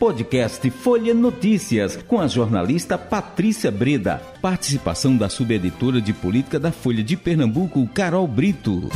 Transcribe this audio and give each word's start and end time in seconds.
Podcast 0.00 0.70
Folha 0.70 1.12
Notícias, 1.12 1.94
com 1.94 2.18
a 2.22 2.26
jornalista 2.26 2.96
Patrícia 2.96 3.70
Breda. 3.70 4.18
Participação 4.40 5.14
da 5.14 5.28
subeditora 5.28 6.00
de 6.00 6.14
política 6.14 6.58
da 6.58 6.72
Folha 6.72 7.04
de 7.04 7.18
Pernambuco, 7.18 7.86
Carol 7.88 8.26
Brito. 8.26 8.88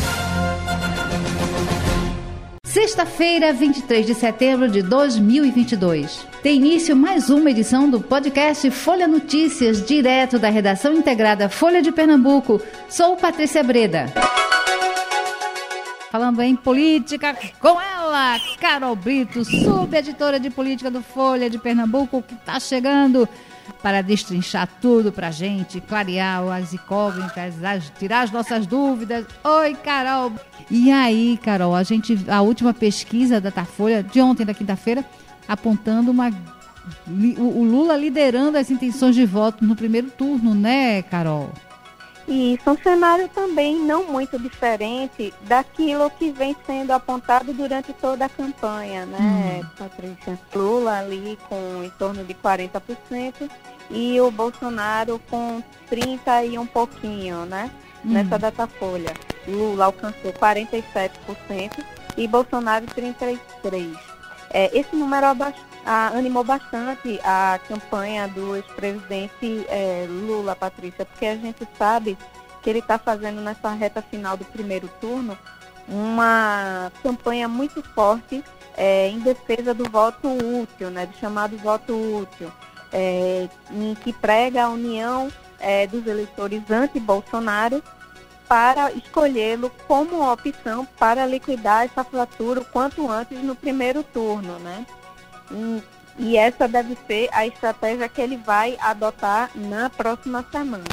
Sexta-feira, 2.64 3.53
23 3.53 4.06
de 4.06 4.15
setembro 4.15 4.67
de 4.67 4.81
2022. 4.81 6.27
Tem 6.43 6.56
início 6.56 6.97
mais 6.97 7.29
uma 7.29 7.51
edição 7.51 7.91
do 7.91 8.01
podcast 8.01 8.71
Folha 8.71 9.07
Notícias, 9.07 9.85
direto 9.85 10.39
da 10.39 10.49
redação 10.49 10.95
integrada 10.95 11.51
Folha 11.51 11.83
de 11.83 11.93
Pernambuco. 11.93 12.63
Sou 12.89 13.15
Patrícia 13.15 13.63
Breda. 13.63 14.07
Falando 16.11 16.41
em 16.41 16.57
política 16.57 17.37
com 17.61 17.79
Carol 18.60 18.95
Brito, 18.95 19.45
subeditora 19.45 20.39
de 20.39 20.48
política 20.48 20.89
do 20.91 21.02
Folha 21.02 21.51
de 21.51 21.59
Pernambuco, 21.59 22.23
que 22.23 22.34
está 22.34 22.61
chegando 22.61 23.29
para 23.83 24.02
destrinchar 24.02 24.69
tudo 24.80 25.11
para 25.11 25.33
gente, 25.33 25.80
clarear 25.80 26.47
as 26.48 26.73
incógnitas, 26.73 27.55
tirar 27.98 28.23
as 28.23 28.30
nossas 28.30 28.66
dúvidas. 28.66 29.27
Oi, 29.42 29.75
Carol! 29.75 30.33
E 30.70 30.92
aí, 30.92 31.39
Carol, 31.42 31.75
a 31.75 31.83
gente, 31.83 32.16
a 32.29 32.41
última 32.41 32.73
pesquisa 32.73 33.41
da 33.41 33.51
Datafolha 33.51 34.03
de 34.03 34.20
ontem, 34.20 34.47
da 34.47 34.55
quinta-feira, 34.55 35.05
apontando 35.48 36.11
uma 36.11 36.31
o 37.39 37.65
Lula 37.65 37.97
liderando 37.97 38.59
as 38.59 38.70
intenções 38.70 39.15
de 39.17 39.25
voto 39.25 39.65
no 39.65 39.75
primeiro 39.75 40.11
turno, 40.11 40.55
né, 40.55 41.03
Carol? 41.03 41.51
Isso, 42.27 42.70
um 42.70 42.77
cenário 42.78 43.28
também 43.28 43.78
não 43.78 44.05
muito 44.05 44.38
diferente 44.38 45.33
daquilo 45.42 46.10
que 46.10 46.30
vem 46.30 46.56
sendo 46.66 46.92
apontado 46.92 47.52
durante 47.52 47.92
toda 47.92 48.24
a 48.24 48.28
campanha, 48.28 49.05
né, 49.05 49.60
hum. 49.62 49.66
Patrícia? 49.78 50.38
Lula 50.55 51.00
ali 51.00 51.38
com 51.48 51.84
em 51.84 51.91
torno 51.91 52.25
de 52.25 52.34
40% 52.34 53.50
e 53.91 54.19
o 54.20 54.31
Bolsonaro 54.31 55.20
com 55.28 55.62
30 55.89 56.44
e 56.44 56.58
um 56.58 56.66
pouquinho, 56.66 57.44
né? 57.44 57.70
Hum. 58.05 58.12
Nessa 58.12 58.38
datafolha. 58.38 59.12
Lula 59.47 59.86
alcançou 59.86 60.33
47% 60.33 61.84
e 62.16 62.27
Bolsonaro 62.27 62.86
33%. 62.86 63.38
É, 64.50 64.70
esse 64.78 64.94
número 64.94 65.27
animou 65.85 66.43
bastante 66.43 67.21
a 67.23 67.61
campanha 67.69 68.27
do 68.27 68.57
ex-presidente 68.57 69.67
é, 69.69 70.07
Lula, 70.09 70.57
Patrícia, 70.57 71.05
porque 71.05 71.27
a 71.27 71.37
gente 71.37 71.67
sabe 71.79 72.17
que 72.63 72.71
ele 72.71 72.79
está 72.79 72.99
fazendo 72.99 73.41
nessa 73.41 73.71
reta 73.71 74.01
final 74.01 74.37
do 74.37 74.45
primeiro 74.47 74.89
turno 75.01 75.37
uma 75.87 76.91
campanha 77.03 77.47
muito 77.47 77.83
forte 77.95 78.43
é, 78.77 79.09
em 79.09 79.19
defesa 79.21 79.75
do 79.75 79.89
voto 79.91 80.29
útil, 80.29 80.91
né, 80.91 81.05
do 81.05 81.15
chamado 81.19 81.59
voto 81.59 81.93
útil, 81.95 82.51
é, 82.91 83.49
em 83.71 83.95
que 83.95 84.12
prega 84.12 84.65
a 84.65 84.69
união 84.69 85.31
dos 85.91 86.07
eleitores 86.07 86.62
anti-Bolsonaro 86.71 87.83
para 88.47 88.93
escolhê-lo 88.93 89.71
como 89.89 90.31
opção 90.31 90.87
para 90.99 91.27
liquidar 91.27 91.85
essa 91.85 92.05
fratura 92.05 92.61
o 92.61 92.65
quanto 92.67 93.11
antes 93.11 93.43
no 93.43 93.55
primeiro 93.55 94.03
turno, 94.03 94.59
né? 94.59 94.85
E, 95.50 95.83
e 96.19 96.37
essa 96.37 96.69
deve 96.69 96.97
ser 97.06 97.28
a 97.33 97.47
estratégia 97.47 98.09
que 98.09 98.20
ele 98.20 98.37
vai 98.37 98.77
adotar 98.81 99.50
na 99.55 99.91
próxima 99.91 100.45
semana. 100.50 100.84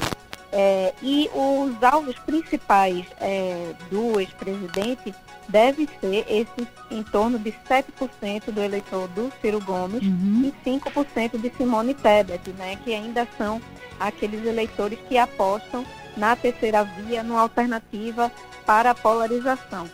É, 0.53 0.93
e 1.01 1.29
os 1.33 1.81
alvos 1.81 2.15
principais 2.19 3.05
é, 3.21 3.73
do 3.89 4.19
ex-presidente 4.19 5.15
deve 5.47 5.87
ser 5.99 6.25
esse 6.27 6.67
em 6.89 7.03
torno 7.03 7.39
de 7.39 7.53
7% 7.69 8.51
do 8.51 8.61
eleitor 8.61 9.07
do 9.09 9.31
Ciro 9.41 9.61
Gomes 9.61 10.03
uhum. 10.03 10.51
e 10.65 10.69
5% 10.69 11.39
de 11.39 11.49
Simone 11.55 11.93
Tebet, 11.93 12.49
né, 12.51 12.77
que 12.83 12.93
ainda 12.93 13.25
são 13.37 13.61
aqueles 13.99 14.45
eleitores 14.45 14.99
que 15.07 15.17
apostam 15.17 15.85
na 16.17 16.35
terceira 16.35 16.83
via, 16.83 17.23
numa 17.23 17.41
alternativa 17.41 18.29
para 18.65 18.91
a 18.91 18.95
polarização. 18.95 19.89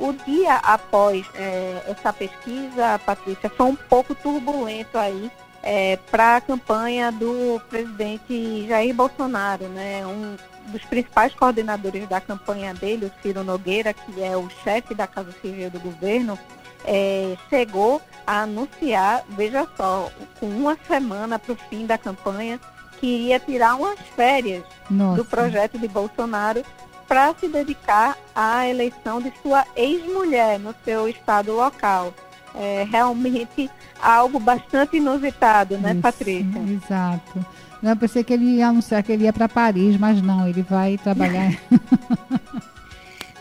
O 0.00 0.12
dia 0.12 0.56
após 0.56 1.26
é, 1.34 1.84
essa 1.86 2.12
pesquisa, 2.12 2.98
Patrícia, 3.04 3.50
foi 3.50 3.66
um 3.66 3.76
pouco 3.76 4.14
turbulento 4.14 4.96
aí 4.96 5.30
é, 5.62 5.98
para 6.10 6.36
a 6.36 6.40
campanha 6.40 7.12
do 7.12 7.60
presidente 7.68 8.66
Jair 8.66 8.94
Bolsonaro, 8.94 9.64
né? 9.68 10.06
Um 10.06 10.36
dos 10.72 10.82
principais 10.84 11.34
coordenadores 11.34 12.08
da 12.08 12.20
campanha 12.20 12.72
dele, 12.72 13.06
o 13.06 13.22
Ciro 13.22 13.44
Nogueira, 13.44 13.92
que 13.92 14.22
é 14.22 14.36
o 14.36 14.48
chefe 14.64 14.94
da 14.94 15.06
Casa 15.06 15.32
Civil 15.42 15.70
do 15.70 15.80
governo, 15.80 16.38
é, 16.84 17.36
chegou 17.48 18.00
a 18.26 18.42
anunciar, 18.42 19.24
veja 19.28 19.66
só, 19.76 20.10
com 20.38 20.46
uma 20.46 20.78
semana 20.86 21.38
para 21.38 21.52
o 21.52 21.56
fim 21.68 21.84
da 21.84 21.98
campanha, 21.98 22.58
que 22.98 23.06
iria 23.06 23.40
tirar 23.40 23.74
umas 23.76 23.98
férias 24.14 24.62
Nossa. 24.90 25.16
do 25.16 25.24
projeto 25.24 25.78
de 25.78 25.88
Bolsonaro 25.88 26.62
para 27.10 27.34
se 27.34 27.48
dedicar 27.48 28.16
à 28.32 28.68
eleição 28.68 29.20
de 29.20 29.32
sua 29.42 29.66
ex-mulher 29.74 30.60
no 30.60 30.72
seu 30.84 31.08
estado 31.08 31.52
local. 31.52 32.14
É 32.54 32.86
realmente 32.88 33.68
algo 34.00 34.38
bastante 34.38 34.98
inusitado, 34.98 35.76
né, 35.76 35.90
Isso, 35.90 36.00
Patrícia? 36.00 36.60
Exato. 36.70 37.44
Eu 37.82 37.96
pensei 37.96 38.22
que 38.22 38.32
ele 38.32 38.44
ia 38.44 38.68
anunciar 38.68 39.02
que 39.02 39.10
ele 39.10 39.24
ia 39.24 39.32
para 39.32 39.48
Paris, 39.48 39.96
mas 39.98 40.22
não, 40.22 40.46
ele 40.46 40.62
vai 40.62 40.98
trabalhar. 40.98 41.52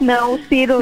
Não, 0.01 0.36
o 0.36 0.44
Ciro 0.46 0.80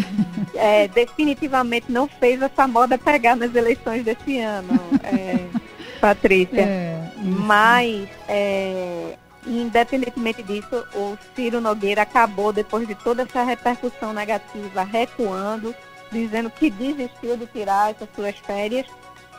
é, 0.54 0.88
definitivamente 0.88 1.92
não 1.92 2.08
fez 2.08 2.40
essa 2.40 2.68
moda 2.68 3.00
pegar 3.00 3.36
nas 3.36 3.54
eleições 3.56 4.06
desse 4.06 4.40
ano, 4.40 4.80
é, 5.04 5.44
Patrícia. 6.00 6.62
É, 6.62 7.12
Mas 7.18 8.08
Independentemente 9.48 10.44
disso, 10.44 10.86
o 10.94 11.18
Ciro 11.34 11.62
Nogueira 11.62 12.02
acabou, 12.02 12.52
depois 12.52 12.86
de 12.86 12.94
toda 12.96 13.24
essa 13.24 13.44
repercussão 13.44 14.12
negativa, 14.12 14.84
recuando, 14.84 15.74
dizendo 16.12 16.50
que 16.50 16.70
desistiu 16.70 17.38
de 17.38 17.48
tirar 17.48 17.92
essas 17.92 18.10
suas 18.14 18.38
férias. 18.40 18.86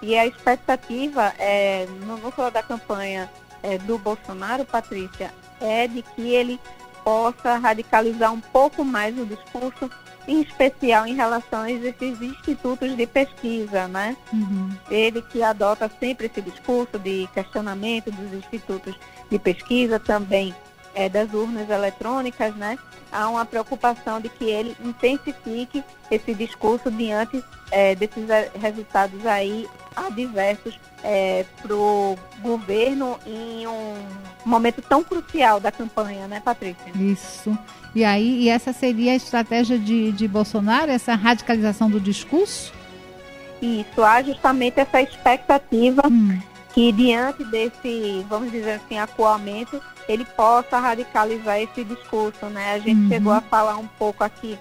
E 0.00 0.16
a 0.16 0.26
expectativa, 0.26 1.34
é, 1.38 1.86
não 2.06 2.18
falar 2.32 2.50
da 2.50 2.62
campanha 2.62 3.30
é, 3.62 3.76
do 3.78 3.98
Bolsonaro, 3.98 4.64
Patrícia, 4.64 5.32
é 5.60 5.86
de 5.86 6.02
que 6.02 6.30
ele 6.30 6.58
possa 7.04 7.56
radicalizar 7.56 8.32
um 8.32 8.40
pouco 8.40 8.84
mais 8.84 9.18
o 9.18 9.26
discurso, 9.26 9.90
em 10.28 10.42
especial 10.42 11.06
em 11.06 11.14
relação 11.14 11.62
a 11.62 11.70
esses 11.72 12.20
institutos 12.20 12.94
de 12.94 13.06
pesquisa, 13.06 13.88
né? 13.88 14.14
Uhum. 14.30 14.70
Ele 14.90 15.22
que 15.22 15.42
adota 15.42 15.90
sempre 15.98 16.26
esse 16.26 16.42
discurso 16.42 16.98
de 16.98 17.26
questionamento 17.32 18.10
dos 18.12 18.32
institutos 18.34 18.94
de 19.30 19.38
pesquisa, 19.38 19.98
também 19.98 20.54
é, 20.94 21.08
das 21.08 21.32
urnas 21.32 21.68
eletrônicas, 21.70 22.54
né? 22.54 22.78
Há 23.10 23.30
uma 23.30 23.46
preocupação 23.46 24.20
de 24.20 24.28
que 24.28 24.44
ele 24.44 24.76
intensifique 24.84 25.82
esse 26.10 26.34
discurso 26.34 26.90
diante 26.90 27.42
é, 27.70 27.94
desses 27.94 28.26
resultados 28.60 29.24
aí 29.24 29.66
adversos 30.06 30.78
é, 31.02 31.44
para 31.62 31.74
o 31.74 32.16
governo 32.40 33.18
em 33.26 33.66
um 33.66 33.94
momento 34.44 34.82
tão 34.82 35.02
crucial 35.02 35.60
da 35.60 35.70
campanha, 35.70 36.26
né, 36.26 36.40
Patrícia? 36.40 36.90
Isso. 36.94 37.56
E 37.94 38.04
aí, 38.04 38.42
e 38.42 38.48
essa 38.48 38.72
seria 38.72 39.12
a 39.12 39.16
estratégia 39.16 39.78
de, 39.78 40.12
de 40.12 40.28
Bolsonaro, 40.28 40.90
essa 40.90 41.14
radicalização 41.14 41.90
do 41.90 42.00
discurso? 42.00 42.72
Isso, 43.60 44.02
há 44.04 44.22
justamente 44.22 44.78
essa 44.78 45.02
expectativa 45.02 46.02
hum 46.06 46.38
que 46.78 46.92
diante 46.92 47.42
desse, 47.44 48.24
vamos 48.28 48.52
dizer 48.52 48.74
assim, 48.74 48.98
acuamento, 48.98 49.82
ele 50.08 50.24
possa 50.24 50.78
radicalizar 50.78 51.60
esse 51.60 51.82
discurso, 51.82 52.46
né? 52.46 52.74
A 52.74 52.78
gente 52.78 53.00
uhum. 53.00 53.08
chegou 53.08 53.32
a 53.32 53.40
falar 53.40 53.76
um 53.78 53.86
pouco 53.98 54.22
aqui 54.22 54.56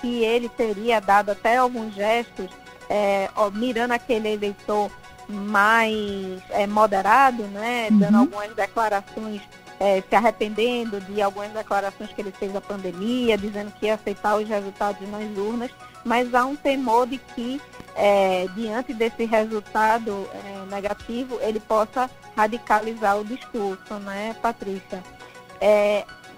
que 0.00 0.22
ele 0.22 0.48
teria 0.48 1.00
dado 1.00 1.30
até 1.30 1.56
alguns 1.56 1.92
gestos, 1.92 2.48
é, 2.88 3.30
ó, 3.34 3.50
mirando 3.50 3.92
aquele 3.92 4.32
eleitor 4.32 4.90
mais 5.28 6.40
é, 6.50 6.66
moderado, 6.66 7.44
né? 7.44 7.88
Uhum. 7.90 7.98
Dando 7.98 8.18
algumas 8.18 8.54
declarações, 8.54 9.42
é, 9.78 10.02
se 10.08 10.14
arrependendo 10.14 11.00
de 11.00 11.20
algumas 11.20 11.50
declarações 11.50 12.12
que 12.12 12.20
ele 12.20 12.32
fez 12.32 12.52
da 12.52 12.60
pandemia, 12.60 13.36
dizendo 13.36 13.72
que 13.72 13.86
ia 13.86 13.94
aceitar 13.94 14.36
os 14.36 14.48
resultados 14.48 15.08
nas 15.08 15.36
urnas, 15.36 15.70
mas 16.04 16.32
há 16.34 16.44
um 16.44 16.54
temor 16.54 17.06
de 17.06 17.18
que 17.18 17.60
é, 17.96 18.46
diante 18.54 18.94
desse 18.94 19.24
resultado 19.24 20.28
é, 20.32 20.74
negativo, 20.74 21.38
ele 21.40 21.58
possa 21.58 22.08
radicalizar 22.36 23.18
o 23.18 23.24
discurso, 23.24 23.94
né, 23.94 24.36
Patrícia? 24.40 25.02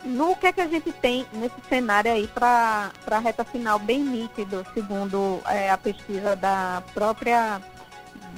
No 0.04 0.36
que 0.36 0.46
é 0.46 0.52
que 0.52 0.60
a 0.60 0.68
gente 0.68 0.92
tem 0.92 1.26
nesse 1.32 1.56
cenário 1.68 2.12
aí 2.12 2.26
para 2.28 2.90
a 3.10 3.18
reta 3.18 3.44
final 3.44 3.78
bem 3.78 4.00
nítido, 4.00 4.64
segundo 4.72 5.40
é, 5.46 5.70
a 5.70 5.78
pesquisa 5.78 6.36
da 6.36 6.82
própria 6.94 7.60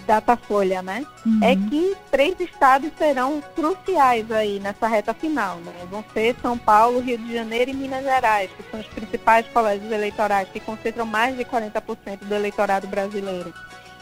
Datafolha, 0.06 0.82
né? 0.82 1.04
Uhum. 1.24 1.40
É 1.42 1.54
que 1.54 1.96
três 2.10 2.40
estados 2.40 2.90
serão 2.96 3.40
cruciais 3.54 4.30
aí 4.32 4.58
nessa 4.58 4.88
reta 4.88 5.14
final, 5.14 5.56
né? 5.58 5.72
Vão 5.90 6.04
ser 6.12 6.34
São 6.40 6.56
Paulo, 6.58 7.00
Rio 7.00 7.18
de 7.18 7.34
Janeiro 7.34 7.70
e 7.70 7.74
Minas 7.74 8.02
Gerais, 8.02 8.50
que 8.56 8.62
são 8.70 8.80
os 8.80 8.86
principais 8.86 9.46
colégios 9.48 9.92
eleitorais 9.92 10.48
que 10.48 10.58
concentram 10.58 11.06
mais 11.06 11.36
de 11.36 11.44
40% 11.44 12.24
do 12.24 12.34
eleitorado 12.34 12.86
brasileiro. 12.86 13.52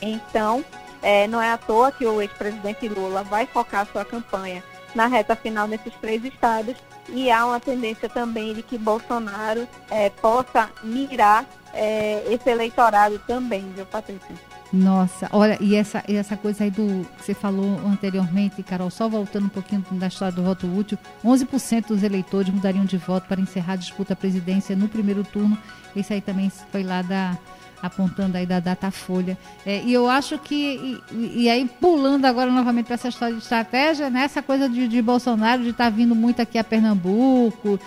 Então, 0.00 0.64
É, 1.00 1.28
não 1.28 1.40
é 1.40 1.52
à 1.52 1.56
toa 1.56 1.92
que 1.92 2.04
o 2.04 2.20
ex-presidente 2.20 2.88
Lula 2.88 3.22
vai 3.22 3.46
focar 3.46 3.86
sua 3.86 4.04
campanha 4.04 4.64
na 4.94 5.06
reta 5.06 5.36
final 5.36 5.66
nesses 5.66 5.92
três 6.00 6.24
estados 6.24 6.76
e 7.08 7.30
há 7.30 7.46
uma 7.46 7.60
tendência 7.60 8.08
também 8.08 8.54
de 8.54 8.62
que 8.62 8.76
Bolsonaro 8.76 9.66
é, 9.90 10.10
possa 10.10 10.70
mirar 10.82 11.46
é, 11.72 12.22
esse 12.32 12.48
eleitorado 12.48 13.18
também, 13.20 13.64
viu, 13.74 13.86
Patrícia? 13.86 14.34
Nossa, 14.70 15.28
olha, 15.32 15.56
e 15.62 15.74
essa, 15.74 16.04
e 16.06 16.14
essa 16.14 16.36
coisa 16.36 16.64
aí 16.64 16.70
do 16.70 17.06
que 17.16 17.24
você 17.24 17.32
falou 17.32 17.80
anteriormente, 17.86 18.62
Carol, 18.62 18.90
só 18.90 19.08
voltando 19.08 19.46
um 19.46 19.50
pouquinho 19.50 19.82
da 19.92 20.08
história 20.08 20.34
do 20.34 20.42
voto 20.42 20.66
útil, 20.66 20.98
11% 21.24 21.86
dos 21.86 22.02
eleitores 22.02 22.52
mudariam 22.52 22.84
de 22.84 22.98
voto 22.98 23.26
para 23.26 23.40
encerrar 23.40 23.74
a 23.74 23.76
disputa 23.76 24.12
à 24.12 24.16
presidência 24.16 24.76
no 24.76 24.86
primeiro 24.86 25.24
turno. 25.24 25.56
Isso 25.96 26.12
aí 26.12 26.20
também 26.20 26.52
foi 26.70 26.82
lá 26.82 27.00
da, 27.00 27.38
apontando 27.82 28.36
aí 28.36 28.46
da 28.46 28.60
Datafolha. 28.60 29.36
É, 29.64 29.82
e 29.82 29.92
eu 29.92 30.08
acho 30.08 30.38
que, 30.38 31.00
e, 31.12 31.42
e 31.42 31.48
aí 31.50 31.66
pulando 31.80 32.24
agora 32.24 32.50
novamente 32.50 32.86
para 32.86 32.94
essa 32.94 33.08
história 33.08 33.34
de 33.34 33.42
estratégia, 33.42 34.10
né, 34.10 34.22
essa 34.22 34.42
coisa 34.42 34.68
de, 34.68 34.88
de 34.88 35.02
Bolsonaro 35.02 35.62
de 35.62 35.70
estar 35.70 35.84
tá 35.84 35.90
vindo 35.90 36.14
muito 36.14 36.42
aqui 36.42 36.58
a 36.58 36.64
Pernambuco. 36.64 37.78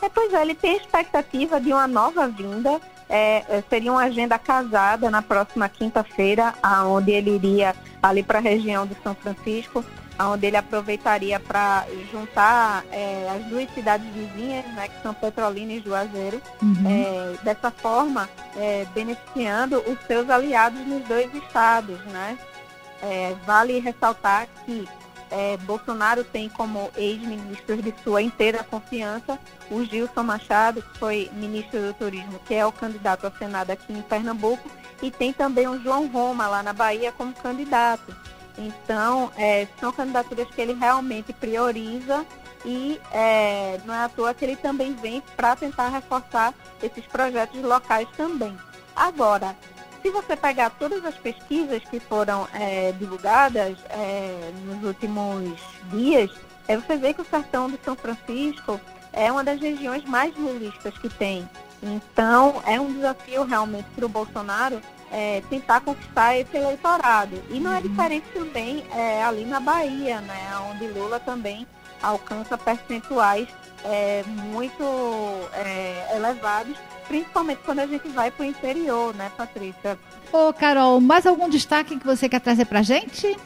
É, 0.00 0.08
pois 0.08 0.32
é, 0.32 0.42
ele 0.42 0.54
tem 0.54 0.76
expectativa 0.76 1.60
de 1.60 1.72
uma 1.72 1.86
nova 1.86 2.28
vinda 2.28 2.80
é, 3.08 3.44
é, 3.48 3.64
seria 3.70 3.90
uma 3.90 4.02
agenda 4.02 4.38
casada 4.38 5.10
na 5.10 5.22
próxima 5.22 5.68
quinta-feira, 5.68 6.54
aonde 6.62 7.10
ele 7.10 7.34
iria 7.36 7.74
ali 8.02 8.22
para 8.22 8.38
a 8.38 8.42
região 8.42 8.86
de 8.86 8.94
São 9.02 9.14
Francisco, 9.14 9.84
onde 10.20 10.46
ele 10.46 10.56
aproveitaria 10.56 11.38
para 11.38 11.86
juntar 12.10 12.84
é, 12.90 13.28
as 13.36 13.44
duas 13.46 13.72
cidades 13.72 14.06
vizinhas, 14.12 14.64
né, 14.74 14.88
que 14.88 15.02
são 15.02 15.14
Petrolina 15.14 15.72
e 15.72 15.80
Juazeiro, 15.80 16.40
uhum. 16.60 16.84
é, 16.86 17.36
dessa 17.44 17.70
forma 17.70 18.28
é, 18.56 18.86
beneficiando 18.94 19.78
os 19.86 19.98
seus 20.06 20.28
aliados 20.28 20.80
nos 20.86 21.06
dois 21.06 21.32
estados. 21.34 21.98
Né? 22.06 22.38
É, 23.02 23.34
vale 23.46 23.78
ressaltar 23.78 24.48
que 24.64 24.88
é, 25.30 25.56
Bolsonaro 25.58 26.24
tem 26.24 26.48
como 26.48 26.90
ex-ministros 26.96 27.82
de 27.82 27.94
sua 28.02 28.22
inteira 28.22 28.64
confiança 28.64 29.38
o 29.70 29.84
Gilson 29.84 30.22
Machado, 30.22 30.82
que 30.82 30.98
foi 30.98 31.30
ministro 31.34 31.80
do 31.80 31.94
Turismo, 31.94 32.40
que 32.46 32.54
é 32.54 32.64
o 32.64 32.72
candidato 32.72 33.26
ao 33.26 33.32
Senado 33.36 33.70
aqui 33.70 33.92
em 33.92 34.02
Pernambuco, 34.02 34.68
e 35.02 35.10
tem 35.10 35.32
também 35.32 35.68
o 35.68 35.80
João 35.80 36.08
Roma 36.08 36.48
lá 36.48 36.62
na 36.62 36.72
Bahia 36.72 37.12
como 37.12 37.32
candidato. 37.34 38.16
Então, 38.58 39.30
é, 39.36 39.68
são 39.78 39.92
candidaturas 39.92 40.48
que 40.48 40.60
ele 40.60 40.72
realmente 40.72 41.32
prioriza 41.32 42.26
e 42.64 43.00
é, 43.12 43.80
não 43.84 43.94
é 43.94 44.04
à 44.04 44.08
toa 44.08 44.34
que 44.34 44.44
ele 44.44 44.56
também 44.56 44.94
vem 44.94 45.22
para 45.36 45.54
tentar 45.54 45.88
reforçar 45.88 46.52
esses 46.82 47.06
projetos 47.06 47.62
locais 47.62 48.08
também. 48.16 48.56
Agora, 48.96 49.56
se 50.02 50.10
você 50.10 50.36
pegar 50.36 50.70
todas 50.70 51.04
as 51.04 51.14
pesquisas 51.14 51.82
que 51.84 52.00
foram 52.00 52.48
é, 52.52 52.92
divulgadas 52.92 53.78
é, 53.90 54.52
nos 54.64 54.82
últimos 54.82 55.58
dias, 55.90 56.30
é, 56.66 56.76
você 56.76 56.96
vê 56.96 57.14
que 57.14 57.20
o 57.20 57.24
sertão 57.24 57.70
de 57.70 57.78
São 57.84 57.94
Francisco 57.94 58.80
é 59.12 59.30
uma 59.30 59.44
das 59.44 59.60
regiões 59.60 60.04
mais 60.04 60.36
lulistas 60.36 60.96
que 60.98 61.08
tem. 61.08 61.48
Então, 61.80 62.60
é 62.66 62.80
um 62.80 62.92
desafio 62.92 63.44
realmente 63.44 63.86
para 63.94 64.04
o 64.04 64.08
Bolsonaro 64.08 64.80
é, 65.12 65.42
tentar 65.48 65.80
conquistar 65.80 66.36
esse 66.36 66.56
eleitorado. 66.56 67.42
E 67.50 67.58
não 67.58 67.72
é 67.72 67.76
uhum. 67.76 67.82
diferente 67.82 68.26
também 68.32 68.84
é, 68.94 69.22
ali 69.22 69.44
na 69.44 69.60
Bahia, 69.60 70.20
né, 70.20 70.50
onde 70.70 70.86
Lula 70.88 71.18
também 71.20 71.66
alcança 72.02 72.56
percentuais 72.56 73.48
é, 73.84 74.22
muito 74.24 74.84
é, 75.52 76.16
elevados 76.16 76.76
principalmente 77.08 77.60
quando 77.64 77.80
a 77.80 77.86
gente 77.86 78.06
vai 78.08 78.30
para 78.30 78.44
o 78.44 78.46
interior, 78.46 79.14
né, 79.14 79.32
Patrícia? 79.36 79.98
Ô, 80.30 80.52
Carol, 80.52 81.00
mais 81.00 81.26
algum 81.26 81.48
destaque 81.48 81.98
que 81.98 82.06
você 82.06 82.28
quer 82.28 82.40
trazer 82.40 82.66
para 82.66 82.80
a 82.80 82.82
gente? 82.82 83.36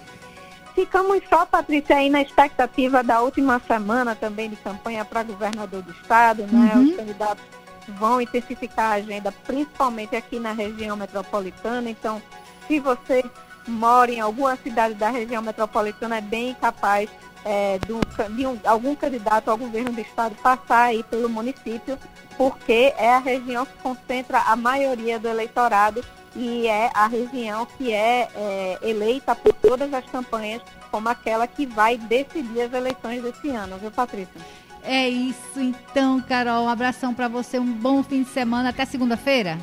Ficamos 0.74 1.22
só, 1.28 1.46
Patrícia, 1.46 1.96
aí 1.96 2.10
na 2.10 2.20
expectativa 2.20 3.02
da 3.02 3.20
última 3.20 3.60
semana 3.60 4.14
também 4.16 4.50
de 4.50 4.56
campanha 4.56 5.04
para 5.04 5.22
governador 5.22 5.82
do 5.82 5.92
estado, 5.92 6.46
né? 6.50 6.72
Uhum. 6.74 6.84
Os 6.84 6.96
candidatos 6.96 7.44
vão 7.88 8.20
intensificar 8.20 8.92
a 8.92 8.94
agenda, 8.94 9.32
principalmente 9.44 10.16
aqui 10.16 10.38
na 10.38 10.52
região 10.52 10.96
metropolitana. 10.96 11.90
Então, 11.90 12.22
se 12.66 12.78
você 12.78 13.24
mora 13.66 14.10
em 14.10 14.20
alguma 14.20 14.56
cidade 14.56 14.94
da 14.94 15.10
região 15.10 15.42
metropolitana, 15.42 16.18
é 16.18 16.20
bem 16.20 16.54
capaz 16.54 17.08
é, 17.44 17.78
de, 17.78 17.92
um, 17.92 18.00
um, 18.48 18.60
algum 18.64 18.94
candidato 18.94 19.50
ao 19.50 19.56
governo 19.56 19.92
do 19.92 20.00
estado 20.00 20.34
passar 20.36 20.84
aí 20.84 21.02
pelo 21.04 21.28
município, 21.28 21.98
porque 22.36 22.92
é 22.96 23.14
a 23.14 23.18
região 23.18 23.66
que 23.66 23.76
concentra 23.82 24.40
a 24.40 24.56
maioria 24.56 25.18
do 25.18 25.28
eleitorado 25.28 26.04
e 26.34 26.66
é 26.66 26.90
a 26.94 27.06
região 27.06 27.66
que 27.66 27.92
é, 27.92 28.28
é 28.34 28.78
eleita 28.82 29.34
por 29.34 29.52
todas 29.52 29.92
as 29.92 30.04
campanhas 30.06 30.62
como 30.90 31.08
aquela 31.08 31.46
que 31.46 31.64
vai 31.66 31.96
decidir 31.96 32.62
as 32.62 32.72
eleições 32.72 33.22
desse 33.22 33.48
ano, 33.48 33.78
viu, 33.78 33.90
Patrícia? 33.90 34.40
É 34.84 35.08
isso 35.08 35.58
então, 35.58 36.20
Carol. 36.20 36.64
Um 36.64 36.68
abração 36.68 37.14
para 37.14 37.28
você, 37.28 37.58
um 37.58 37.72
bom 37.72 38.02
fim 38.02 38.22
de 38.22 38.28
semana. 38.30 38.70
Até 38.70 38.84
segunda-feira. 38.84 39.58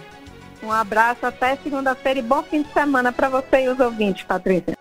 Um 0.61 0.71
abraço 0.71 1.25
até 1.25 1.55
segunda-feira 1.55 2.19
e 2.19 2.21
bom 2.21 2.43
fim 2.43 2.61
de 2.61 2.71
semana 2.73 3.11
para 3.11 3.29
você 3.29 3.65
e 3.65 3.69
os 3.69 3.79
ouvintes, 3.79 4.23
Patrícia. 4.23 4.77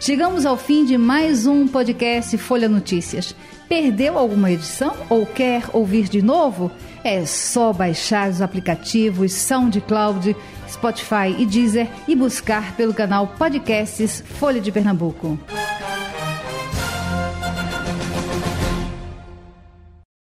Chegamos 0.00 0.46
ao 0.46 0.56
fim 0.56 0.84
de 0.84 0.96
mais 0.96 1.46
um 1.46 1.66
podcast 1.66 2.38
Folha 2.38 2.68
Notícias. 2.68 3.34
Perdeu 3.68 4.16
alguma 4.16 4.52
edição 4.52 4.94
ou 5.10 5.26
quer 5.26 5.64
ouvir 5.72 6.08
de 6.08 6.22
novo? 6.22 6.70
É 7.02 7.26
só 7.26 7.72
baixar 7.72 8.30
os 8.30 8.40
aplicativos 8.40 9.32
SoundCloud, 9.32 10.36
Spotify 10.68 11.34
e 11.36 11.44
Deezer 11.44 11.88
e 12.06 12.14
buscar 12.14 12.76
pelo 12.76 12.94
canal 12.94 13.26
Podcasts 13.36 14.22
Folha 14.38 14.60
de 14.60 14.70
Pernambuco. 14.70 15.36